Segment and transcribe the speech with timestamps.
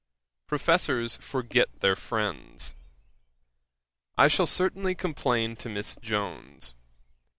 [0.47, 2.73] Professors forget their friends.
[4.17, 6.73] I shall certainly complain to Miss Jones.